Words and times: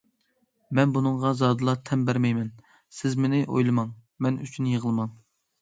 مەن 0.79 0.93
بۇنىڭغا 0.95 1.33
زادىلا 1.41 1.75
تەن 1.89 2.05
بەرمەيمەن... 2.07 2.49
سىز 3.01 3.19
مېنى 3.27 3.43
ئويلىماڭ 3.47 3.93
مەن 4.27 4.41
ئۈچۈن 4.47 4.73
يىغلىماڭ. 4.75 5.17